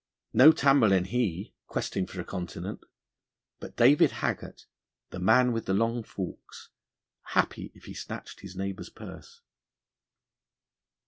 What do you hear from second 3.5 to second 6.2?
but David Haggart, the man with the long